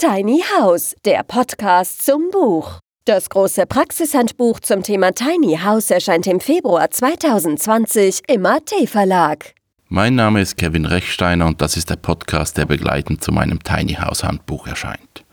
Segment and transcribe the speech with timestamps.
[0.00, 2.78] Tiny House, der Podcast zum Buch.
[3.04, 9.54] Das große Praxishandbuch zum Thema Tiny House erscheint im Februar 2020 im AT Verlag.
[9.88, 13.94] Mein Name ist Kevin Rechsteiner und das ist der Podcast, der begleitend zu meinem Tiny
[13.94, 15.24] House Handbuch erscheint.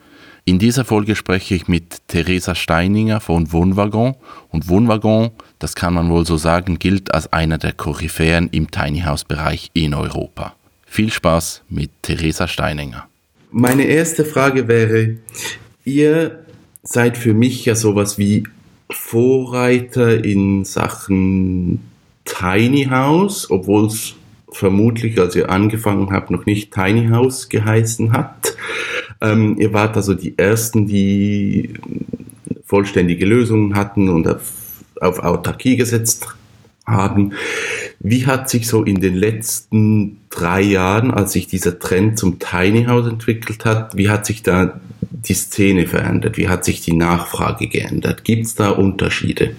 [0.46, 4.16] In dieser Folge spreche ich mit Theresa Steininger von Wohnwagon
[4.50, 5.29] und Wohnwagon,
[5.59, 9.70] das kann man wohl so sagen, gilt als einer der Koryphäen im Tiny House Bereich
[9.73, 10.55] in Europa.
[10.88, 13.07] Viel Spaß mit Theresa Steininger.
[13.58, 15.16] Meine erste Frage wäre,
[15.86, 16.44] ihr
[16.84, 18.44] seid für mich ja sowas wie
[18.90, 21.80] Vorreiter in Sachen
[22.26, 24.16] Tiny House, obwohl es
[24.52, 28.58] vermutlich, als ihr angefangen habt, noch nicht Tiny House geheißen hat.
[29.22, 31.76] Ähm, ihr wart also die Ersten, die
[32.66, 34.52] vollständige Lösungen hatten und auf,
[34.99, 36.27] auf Autarkie gesetzt
[36.85, 37.32] haben.
[37.99, 42.85] Wie hat sich so in den letzten drei Jahren, als sich dieser Trend zum Tiny
[42.85, 46.38] House entwickelt hat, wie hat sich da die Szene verändert?
[46.38, 48.23] Wie hat sich die Nachfrage geändert?
[48.23, 49.55] Gibt es da Unterschiede?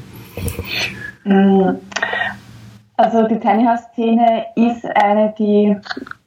[1.25, 1.71] Mm.
[2.99, 5.77] Also die Tiny House Szene ist eine, die,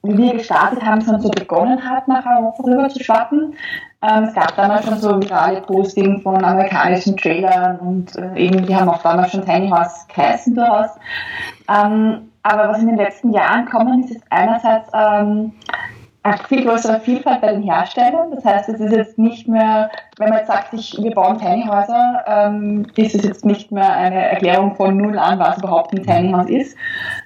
[0.03, 3.55] wie wir gestartet haben, schon so begonnen hat, nach Europa rüber zu schwappen.
[4.01, 8.75] Ähm, es gab damals schon so virale Postings von amerikanischen Trailern und äh, eben, die
[8.75, 10.91] haben auch damals schon Tiny House geheißen durchaus.
[11.69, 15.53] Ähm, aber was in den letzten Jahren kommen ist, ist einerseits ähm,
[16.23, 18.31] eine viel größere Vielfalt bei den Herstellern.
[18.31, 21.65] Das heißt, es ist jetzt nicht mehr, wenn man jetzt sagt, ich, wir bauen Tiny
[21.65, 26.03] Häuser, ähm, ist es jetzt nicht mehr eine Erklärung von null an, was überhaupt ein
[26.03, 26.77] Tiny ist.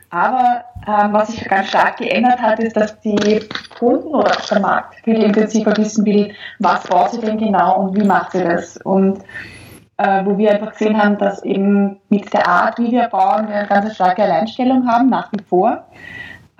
[0.10, 3.42] Aber ähm, was sich ganz stark geändert hat, ist, dass die
[3.80, 8.06] Kunden oder der Markt viel intensiver wissen will, was braucht sie denn genau und wie
[8.06, 8.78] macht sie das.
[8.78, 9.20] Und
[9.98, 13.56] äh, wo wir einfach gesehen haben, dass eben mit der Art, wie wir bauen, wir
[13.56, 15.86] eine ganz starke Alleinstellung haben, nach wie vor,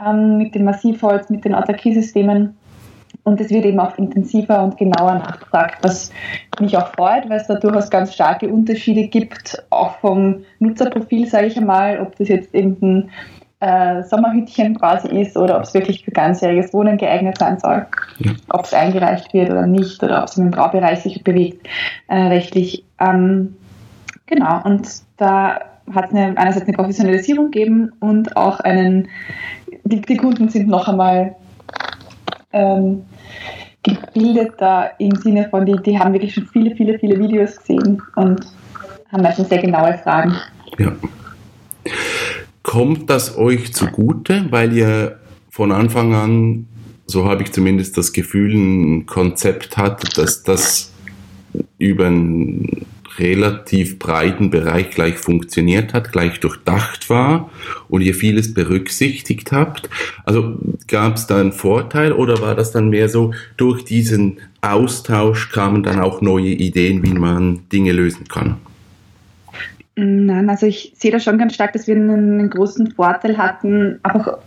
[0.04, 2.58] ähm, mit dem Massivholz, mit den Autarkiesystemen.
[3.24, 6.12] Und es wird eben auch intensiver und genauer nachgefragt, was
[6.60, 11.48] mich auch freut, weil es da durchaus ganz starke Unterschiede gibt, auch vom Nutzerprofil, sage
[11.48, 13.12] ich einmal, ob das jetzt irgendein
[13.64, 17.86] äh, Sommerhütchen quasi ist oder ob es wirklich für ganzjähriges Wohnen geeignet sein soll,
[18.20, 18.32] ja.
[18.50, 21.66] ob es eingereicht wird oder nicht oder ob es im Graubereich sich bewegt
[22.10, 22.84] äh, rechtlich.
[23.00, 23.56] Ähm,
[24.26, 25.62] genau, und da
[25.94, 29.08] hat es eine, einerseits eine Professionalisierung gegeben und auch einen,
[29.86, 31.36] die, die Kunden sind noch einmal
[32.52, 33.04] ähm,
[33.84, 38.46] gebildeter im Sinne von, die, die haben wirklich schon viele, viele, viele Videos gesehen und
[39.10, 40.36] haben meistens sehr genaue Fragen.
[40.78, 40.92] Ja.
[42.74, 45.20] Kommt das euch zugute, weil ihr
[45.52, 46.66] von Anfang an,
[47.06, 50.92] so habe ich zumindest das Gefühl, ein Konzept hattet, dass das
[51.78, 52.88] über einen
[53.20, 57.52] relativ breiten Bereich gleich funktioniert hat, gleich durchdacht war
[57.90, 59.88] und ihr vieles berücksichtigt habt.
[60.26, 60.58] Also
[60.88, 65.84] gab es da einen Vorteil oder war das dann mehr so, durch diesen Austausch kamen
[65.84, 68.56] dann auch neue Ideen, wie man Dinge lösen kann?
[69.96, 74.40] Nein, also ich sehe da schon ganz stark, dass wir einen, großen Vorteil hatten, einfach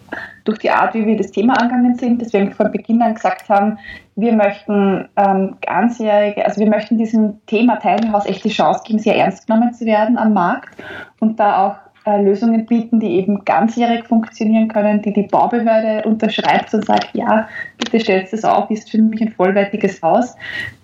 [0.44, 3.48] durch die Art, wie wir das Thema angegangen sind, dass wir von Beginn an gesagt
[3.48, 3.78] haben,
[4.16, 7.78] wir möchten ähm, ganzjährige, also wir möchten diesem Thema
[8.12, 10.82] House echt die Chance geben, sehr ernst genommen zu werden am Markt
[11.20, 11.76] und da auch
[12.10, 17.48] äh, Lösungen bieten, die eben ganzjährig funktionieren können, die die Baubehörde unterschreibt und sagt, ja,
[17.78, 20.34] bitte stellst das auf, ist für mich ein vollwertiges Haus.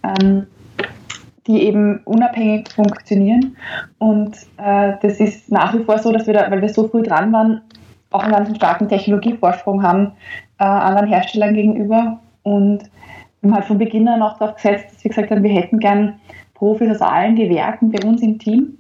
[0.05, 0.47] Ähm,
[1.47, 3.57] die eben unabhängig funktionieren.
[3.99, 7.03] Und äh, das ist nach wie vor so, dass wir da, weil wir so früh
[7.03, 7.61] dran waren,
[8.11, 10.13] auch einen ganz starken Technologievorsprung haben
[10.59, 12.21] äh, anderen Herstellern gegenüber.
[12.43, 12.85] Und
[13.41, 15.79] wir haben halt von Beginn an auch darauf gesetzt, dass wir gesagt haben, wir hätten
[15.79, 16.21] gern
[16.55, 18.79] Profis aus allen Gewerken bei uns im Team.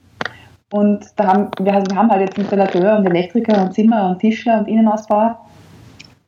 [0.72, 4.20] Und da haben wir, also wir haben halt jetzt Installateur und Elektriker und Zimmer und
[4.20, 5.38] Tischler und Innenausbauer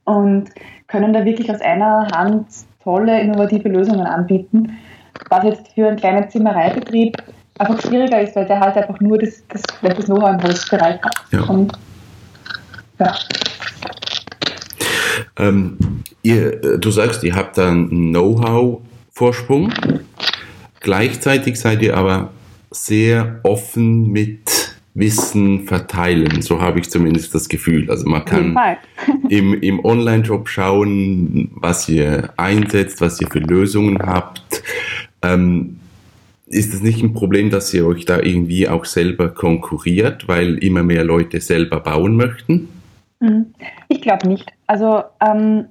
[0.04, 0.50] und
[0.86, 2.46] können da wirklich aus einer Hand
[2.82, 4.76] tolle, innovative Lösungen anbieten
[5.30, 7.16] was jetzt für einen kleinen Zimmereibetrieb
[7.58, 11.14] einfach schwieriger ist, weil der halt einfach nur das, das, das Know-how im Holzbereich hat.
[11.30, 11.42] Ja.
[11.42, 11.72] Und,
[12.98, 13.14] ja.
[15.36, 15.78] Ähm,
[16.22, 19.72] ihr, äh, du sagst, ihr habt da einen Know-how-Vorsprung.
[20.80, 22.30] Gleichzeitig seid ihr aber
[22.70, 26.40] sehr offen mit Wissen verteilen.
[26.40, 27.90] So habe ich zumindest das Gefühl.
[27.90, 28.56] Also man kann
[29.28, 34.62] im, im Online-Job schauen, was ihr einsetzt, was ihr für Lösungen habt.
[35.24, 35.80] Ähm,
[36.46, 40.82] ist es nicht ein Problem, dass ihr euch da irgendwie auch selber konkurriert, weil immer
[40.82, 42.68] mehr Leute selber bauen möchten?
[43.20, 43.46] Mhm.
[43.88, 44.52] Ich glaube nicht.
[44.66, 45.66] Also ähm,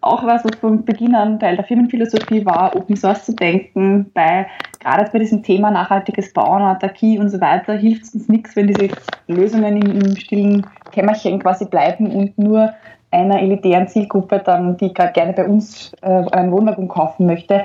[0.00, 4.46] auch was, was von Beginn an Teil der Firmenphilosophie war, Open Source zu denken, bei
[4.80, 8.66] gerade bei diesem Thema nachhaltiges Bauen, Autarkie und so weiter, hilft es uns nichts, wenn
[8.66, 8.88] diese
[9.28, 12.74] Lösungen im, im stillen Kämmerchen quasi bleiben und nur
[13.10, 17.64] einer elitären Zielgruppe, dann, die gerne bei uns äh, einen Wohnwagen kaufen möchte,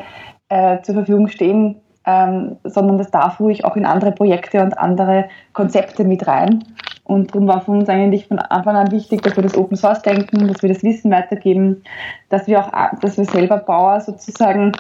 [0.49, 5.29] äh, zur Verfügung stehen, ähm, sondern das darf ruhig auch in andere Projekte und andere
[5.53, 6.63] Konzepte mit rein.
[7.03, 10.01] Und darum war für uns eigentlich von Anfang an wichtig, dass wir das Open Source
[10.03, 11.81] denken, dass wir das Wissen weitergeben,
[12.29, 14.73] dass wir auch, dass wir selber Bauer sozusagen,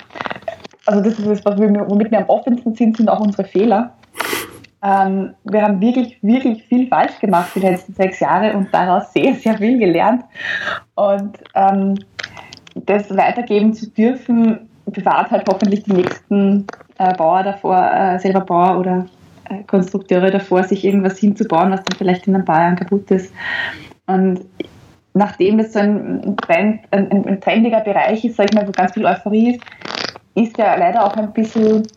[0.85, 3.93] also das ist das, womit wir am offensten sind, sind auch unsere Fehler.
[4.83, 9.33] Ähm, wir haben wirklich, wirklich viel falsch gemacht die letzten sechs Jahre und daraus sehr,
[9.33, 10.23] sehr viel gelernt.
[10.95, 11.95] Und ähm,
[12.75, 16.65] das weitergeben zu dürfen, bewahrt halt hoffentlich die nächsten
[16.97, 19.05] äh, Bauer davor, äh, selber Bauer oder
[19.49, 23.33] äh, Konstrukteure davor, sich irgendwas hinzubauen, was dann vielleicht in ein paar Jahren kaputt ist.
[24.07, 24.45] Und
[25.13, 28.93] nachdem das so ein, Trend, ein, ein trendiger Bereich ist, sag ich mal, wo ganz
[28.93, 29.61] viel Euphorie ist,
[30.35, 31.87] ist ja leider auch ein bisschen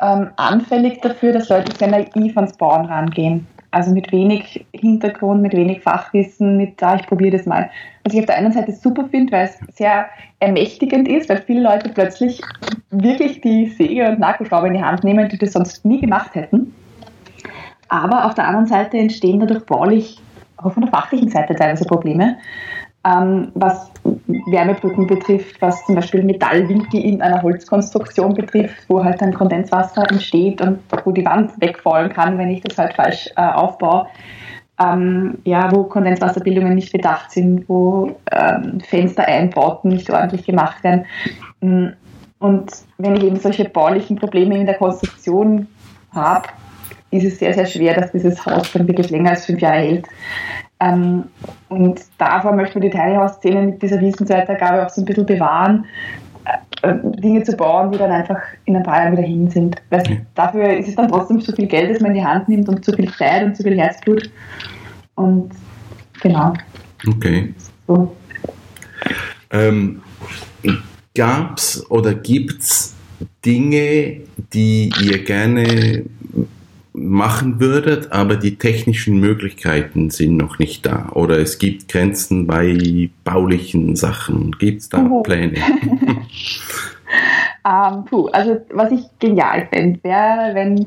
[0.00, 3.46] ähm, anfällig dafür, dass Leute sehr naiv ans Bauen rangehen.
[3.72, 7.70] Also mit wenig Hintergrund, mit wenig Fachwissen, mit, ah, ich probiere das mal.
[8.04, 10.06] Was ich auf der einen Seite super finde, weil es sehr
[10.40, 12.42] ermächtigend ist, weil viele Leute plötzlich
[12.90, 16.74] wirklich die Säge und Nagelschraube in die Hand nehmen, die das sonst nie gemacht hätten.
[17.88, 20.20] Aber auf der anderen Seite entstehen dadurch baulich,
[20.58, 22.36] auch von der fachlichen Seite teilweise Probleme,
[23.04, 23.90] ähm, was
[24.46, 30.60] Wärmebrücken betrifft, was zum Beispiel Metallwinkel in einer Holzkonstruktion betrifft, wo halt dann Kondenswasser entsteht
[30.60, 34.06] und wo die Wand wegfallen kann, wenn ich das halt falsch äh, aufbaue.
[34.80, 41.04] Ähm, ja, wo Kondenswasserbildungen nicht bedacht sind, wo ähm, Fenstereinbauten nicht ordentlich gemacht werden.
[41.60, 41.88] Mm,
[42.38, 45.68] und wenn ich eben solche baulichen Probleme in der Konstruktion
[46.10, 46.48] habe,
[47.12, 50.06] ist es sehr, sehr schwer, dass dieses Haus dann wirklich länger als fünf Jahre hält.
[50.82, 51.24] Ähm,
[51.68, 55.84] und davor möchten wir die Tiny House-Szene mit dieser Wissensweitergabe auch so ein bisschen bewahren,
[56.44, 59.76] äh, äh, Dinge zu bauen, die dann einfach in ein paar Jahren wieder hin sind.
[59.90, 60.16] Weil ja.
[60.34, 62.84] dafür ist es dann trotzdem so viel Geld, das man in die Hand nimmt und
[62.84, 64.28] zu viel Zeit und zu viel Herzblut.
[65.14, 65.52] Und
[66.20, 66.52] genau.
[67.06, 67.54] Okay.
[67.86, 68.16] So.
[69.50, 70.02] Ähm,
[71.14, 72.94] Gab es oder gibt es
[73.44, 74.20] Dinge,
[74.54, 76.04] die ihr gerne
[76.92, 81.08] machen würdet, aber die technischen Möglichkeiten sind noch nicht da.
[81.14, 84.52] Oder es gibt Grenzen bei baulichen Sachen.
[84.58, 85.22] Gibt es da uh.
[85.22, 85.54] Pläne?
[87.66, 90.86] ähm, puh, also was ich genial fände, wäre, wenn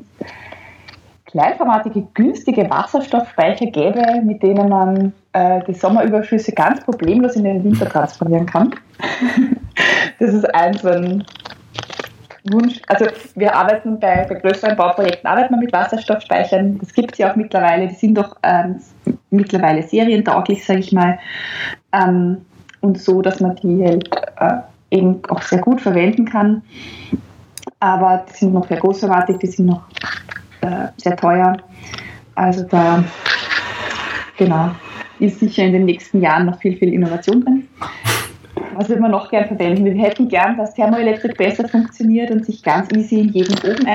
[1.25, 7.89] kleinformatige, günstige Wasserstoffspeicher gäbe, mit denen man äh, die Sommerüberschüsse ganz problemlos in den Winter
[7.89, 8.73] transferieren kann.
[10.19, 11.25] das ist ein so ein
[12.51, 13.05] Wunsch, also
[13.35, 16.77] wir arbeiten bei, bei größeren Bauprojekten arbeiten wir mit Wasserstoffspeichern.
[16.79, 17.87] Das gibt es ja auch mittlerweile.
[17.87, 18.79] Die sind doch ähm,
[19.31, 21.17] mittlerweile serientauglich, sage ich mal.
[21.91, 22.45] Ähm,
[22.81, 24.09] und so, dass man die halt,
[24.39, 26.61] äh, eben auch sehr gut verwenden kann.
[27.79, 29.83] Aber die sind noch sehr großformatig, die sind noch
[30.61, 31.57] äh, sehr teuer.
[32.35, 33.03] Also da,
[34.37, 34.71] genau,
[35.19, 37.67] ist sicher in den nächsten Jahren noch viel, viel Innovation drin
[38.75, 39.85] was würden wir noch gern verwenden?
[39.85, 43.87] Wir hätten gern, dass Thermoelektrik besser funktioniert und sich ganz easy in jeden Ofen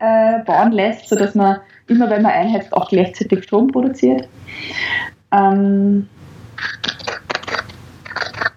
[0.00, 4.28] einbauen äh, lässt, sodass man immer, wenn man einheizt, auch gleichzeitig Strom produziert.
[5.32, 6.08] Ähm,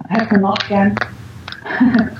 [0.07, 0.95] hätten wir noch gern.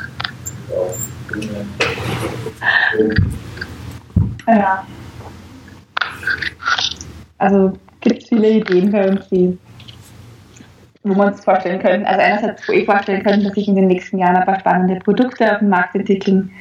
[4.48, 4.86] ja.
[7.38, 9.58] Also gibt es viele Ideen bei uns, die
[11.04, 13.88] wo wir uns vorstellen können, also einerseits, wo ich vorstellen könnte, dass sich in den
[13.88, 16.52] nächsten Jahren ein paar spannende Produkte auf den Markt entwickeln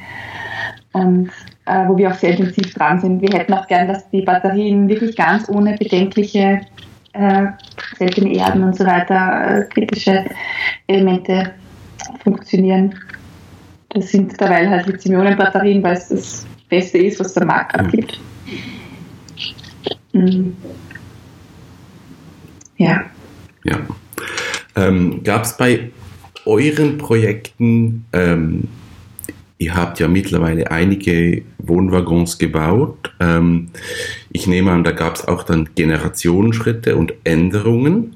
[0.93, 1.29] und
[1.65, 3.21] äh, wo wir auch sehr intensiv dran sind.
[3.21, 6.61] Wir hätten auch gern, dass die Batterien wirklich ganz ohne bedenkliche
[7.13, 7.47] äh,
[7.97, 10.25] seltene Erden und so weiter, äh, kritische
[10.87, 11.51] Elemente
[12.23, 12.95] funktionieren.
[13.89, 18.19] Das sind derweil halt Lithium-Ionen-Batterien, weil es das Beste ist, was der Markt abgibt.
[20.13, 20.55] Mhm.
[22.77, 23.03] Ja.
[23.63, 23.77] Ja.
[24.75, 25.91] Ähm, Gab es bei
[26.45, 28.67] euren Projekten, ähm,
[29.57, 33.13] ihr habt ja mittlerweile einige Wohnwaggons gebaut.
[33.19, 33.69] Ähm,
[34.31, 38.15] ich nehme an, da gab es auch dann Generationenschritte und Änderungen,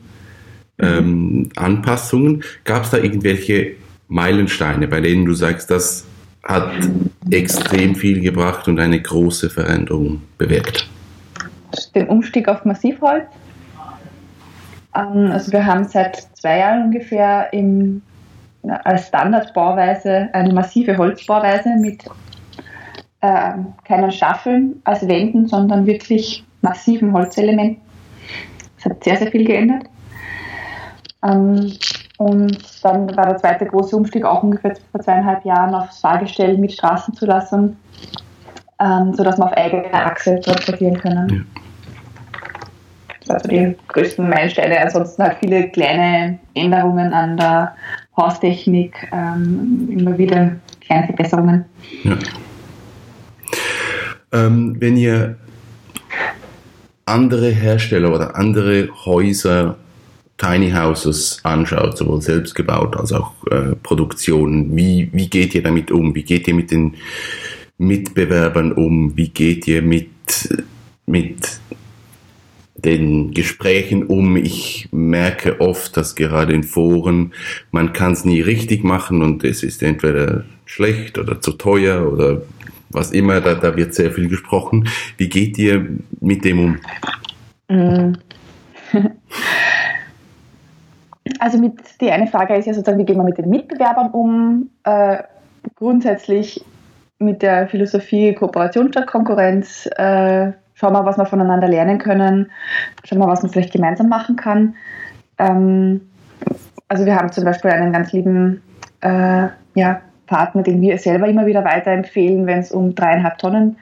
[0.78, 1.50] mhm.
[1.56, 2.44] Anpassungen.
[2.64, 3.74] Gab es da irgendwelche
[4.08, 6.06] Meilensteine, bei denen du sagst, das
[6.44, 6.72] hat
[7.32, 10.90] extrem viel gebracht und eine große Veränderung bewirkt?
[11.94, 13.26] Den Umstieg auf Massivholz
[14.96, 18.02] also wir haben seit zwei Jahren ungefähr im,
[18.64, 22.04] als Standardbauweise eine massive Holzbauweise mit
[23.22, 27.82] äh, keinen Staffeln als Wänden, sondern wirklich massiven Holzelementen.
[28.78, 29.84] Das hat sehr, sehr viel geändert.
[31.24, 31.74] Ähm,
[32.18, 36.72] und dann war der zweite große Umstieg auch ungefähr vor zweieinhalb Jahren aufs Fahrgestell mit
[36.72, 37.76] Straßenzulassung,
[38.80, 41.30] ähm, sodass wir auf eigene Achse transportieren können.
[41.30, 41.55] Ja.
[43.28, 44.80] Also die größten Meilensteine.
[44.80, 47.76] Ansonsten halt viele kleine Änderungen an der
[48.18, 51.66] Haustechnik, ähm, immer wieder kleine Verbesserungen.
[52.04, 52.18] Ja.
[54.32, 55.38] Ähm, wenn ihr
[57.06, 59.78] andere Hersteller oder andere Häuser,
[60.38, 65.92] Tiny Houses anschaut, sowohl selbst gebaut als auch äh, Produktionen, wie, wie geht ihr damit
[65.92, 66.14] um?
[66.14, 66.96] Wie geht ihr mit den
[67.78, 69.16] Mitbewerbern um?
[69.16, 70.10] Wie geht ihr mit,
[71.06, 71.60] mit
[72.86, 74.38] den Gesprächen um.
[74.38, 77.34] Ich merke oft, dass gerade in Foren
[77.72, 82.44] man kann es nie richtig machen und es ist entweder schlecht oder zu teuer oder
[82.90, 83.42] was immer.
[83.42, 84.88] Da, da wird sehr viel gesprochen.
[85.18, 85.88] Wie geht ihr
[86.22, 86.78] mit dem um?
[87.76, 88.14] Mm.
[91.40, 94.70] Also mit die eine Frage ist ja sozusagen, wie gehen wir mit den Mitbewerbern um?
[94.84, 95.24] Äh,
[95.76, 96.64] grundsätzlich
[97.18, 99.90] mit der Philosophie Kooperation statt Konkurrenz.
[99.98, 102.52] Äh, schauen wir, was wir voneinander lernen können,
[103.04, 104.76] schauen wir, was man vielleicht gemeinsam machen kann.
[105.40, 106.02] Ähm,
[106.88, 108.62] also wir haben zum Beispiel einen ganz lieben
[109.02, 113.78] äh, ja, Partner, den wir selber immer wieder weiterempfehlen, wenn es um dreieinhalb Tonnen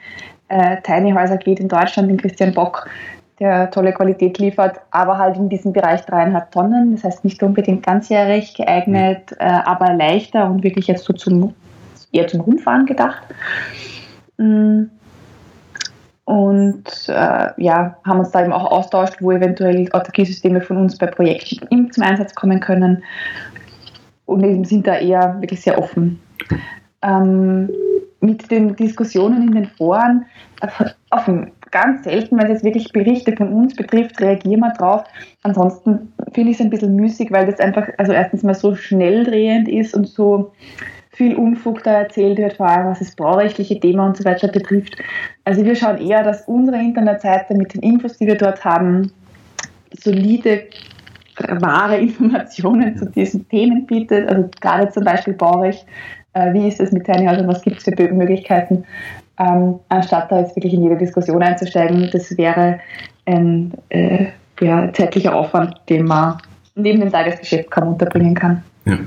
[0.48, 2.88] äh, Tiny Häuser geht in Deutschland, den Christian Bock,
[3.40, 7.84] der tolle Qualität liefert, aber halt in diesem Bereich dreieinhalb Tonnen, das heißt nicht unbedingt
[7.84, 11.54] ganzjährig geeignet, äh, aber leichter und wirklich jetzt so zum,
[12.12, 13.22] eher zum Rumfahren gedacht.
[14.36, 14.90] Mhm
[16.24, 21.06] und äh, ja, haben uns da eben auch austauscht, wo eventuell Autarkiesysteme von uns bei
[21.06, 23.02] Projekten zum Einsatz kommen können
[24.26, 26.20] und eben sind da eher wirklich sehr offen.
[27.02, 27.70] Ähm,
[28.20, 30.24] mit den Diskussionen in den Foren,
[31.10, 35.04] offen, ganz selten, wenn es jetzt wirklich Berichte von uns betrifft, reagieren wir drauf.
[35.42, 39.68] Ansonsten finde ich es ein bisschen müßig, weil das einfach, also erstens mal so schnelldrehend
[39.68, 40.52] ist und so
[41.14, 44.96] viel Unfug da erzählt wird, vor allem was das baurechtliche Thema und so weiter betrifft.
[45.44, 49.12] Also wir schauen eher, dass unsere Internetseite mit den Infos, die wir dort haben,
[49.92, 50.64] solide,
[51.60, 54.28] wahre Informationen zu diesen Themen bietet.
[54.28, 55.86] Also gerade zum Beispiel Baurecht,
[56.32, 58.84] äh, wie ist es mit Tiny House und was gibt es für Möglichkeiten,
[59.38, 62.08] ähm, anstatt da jetzt wirklich in jede Diskussion einzusteigen.
[62.12, 62.80] Das wäre
[63.26, 64.26] ein äh,
[64.60, 66.38] ja, zeitlicher Aufwand, den man
[66.74, 68.62] neben dem Tagesgeschäft kaum unterbringen kann.
[68.84, 68.98] Ja.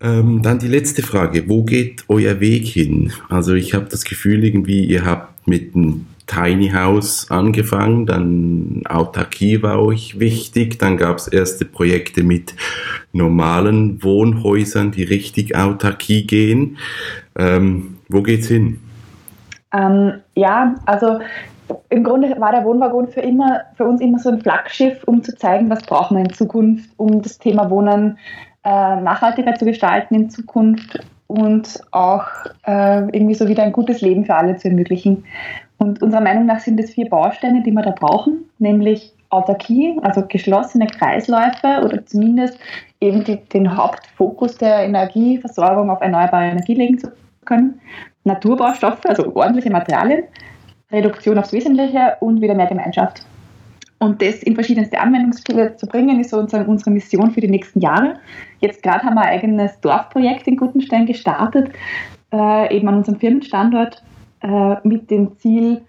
[0.00, 1.48] Ähm, dann die letzte Frage.
[1.48, 3.12] Wo geht euer Weg hin?
[3.28, 9.62] Also ich habe das Gefühl irgendwie, ihr habt mit einem Tiny House angefangen, dann Autarkie
[9.62, 12.54] war euch wichtig, dann gab es erste Projekte mit
[13.12, 16.76] normalen Wohnhäusern, die richtig Autarkie gehen.
[17.36, 18.78] Ähm, wo geht's hin?
[19.72, 21.18] Ähm, ja, also
[21.88, 25.34] im Grunde war der Wohnwaggon für, immer, für uns immer so ein Flaggschiff, um zu
[25.36, 28.18] zeigen, was brauchen wir in Zukunft, um das Thema Wohnen
[28.64, 32.26] äh, nachhaltiger zu gestalten in Zukunft und auch
[32.66, 35.24] äh, irgendwie so wieder ein gutes Leben für alle zu ermöglichen.
[35.76, 40.26] Und unserer Meinung nach sind es vier Bausteine, die wir da brauchen, nämlich Autarkie, also
[40.26, 42.58] geschlossene Kreisläufe oder zumindest
[43.00, 47.12] eben die, den Hauptfokus der Energieversorgung auf erneuerbare Energie legen zu
[47.44, 47.80] können,
[48.24, 50.24] Naturbaustoffe, also ordentliche Materialien,
[50.90, 53.24] Reduktion aufs Wesentliche und wieder mehr Gemeinschaft.
[54.00, 58.14] Und das in verschiedenste Anwendungsfälle zu bringen, ist sozusagen unsere Mission für die nächsten Jahre.
[58.60, 61.70] Jetzt gerade haben wir ein eigenes Dorfprojekt in Gutenstein gestartet,
[62.32, 64.02] äh, eben an unserem Firmenstandort,
[64.42, 65.82] äh, mit dem Ziel,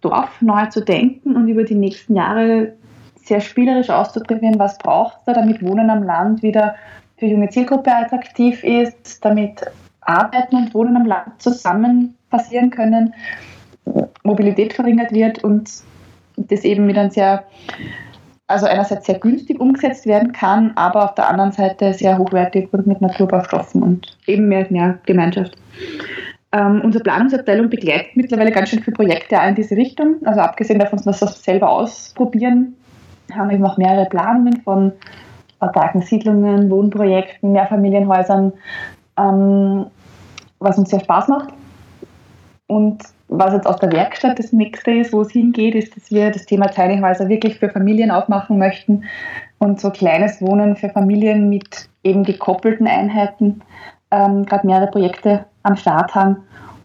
[0.00, 2.74] Dorf neu zu denken und über die nächsten Jahre
[3.16, 6.74] sehr spielerisch auszuprobieren, was braucht es da, damit Wohnen am Land wieder
[7.16, 9.64] für junge Zielgruppe attraktiv ist, damit
[10.02, 13.14] Arbeiten und Wohnen am Land zusammen passieren können,
[14.24, 15.70] Mobilität verringert wird und
[16.36, 17.44] das eben mit einem sehr,
[18.46, 22.86] also einerseits sehr günstig umgesetzt werden kann, aber auf der anderen Seite sehr hochwertig und
[22.86, 25.56] mit Naturbaustoffen und eben mehr, mehr Gemeinschaft.
[26.52, 30.16] Ähm, unsere Planungsabteilung begleitet mittlerweile ganz schön viele Projekte in diese Richtung.
[30.24, 32.76] Also abgesehen davon, dass wir es selber ausprobieren,
[33.32, 34.92] haben wir eben auch mehrere Planungen von
[35.58, 38.52] autarken Siedlungen, Wohnprojekten, Mehrfamilienhäusern,
[39.18, 39.86] ähm,
[40.60, 41.48] was uns sehr Spaß macht.
[42.66, 46.30] Und was jetzt aus der Werkstatt das nächste ist, wo es hingeht, ist, dass wir
[46.30, 49.04] das Thema Tiny Häuser wirklich für Familien aufmachen möchten
[49.58, 53.62] und so kleines Wohnen für Familien mit eben gekoppelten Einheiten
[54.10, 56.36] ähm, gerade mehrere Projekte am Start haben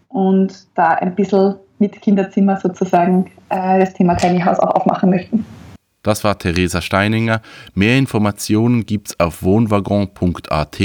[0.08, 5.46] und da ein bisschen mit Kinderzimmer sozusagen äh, das Thema Tiny House auch aufmachen möchten.
[6.02, 7.42] Das war Theresa Steininger.
[7.74, 10.80] Mehr Informationen gibt es auf wohnwaggon.at.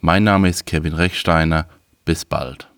[0.00, 1.66] Mein Name ist Kevin Rechsteiner.
[2.04, 2.69] Bis bald.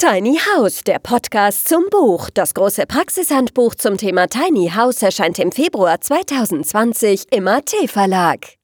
[0.00, 2.30] Tiny House, der Podcast zum Buch.
[2.30, 8.57] Das große Praxishandbuch zum Thema Tiny House erscheint im Februar 2020 im AT Verlag.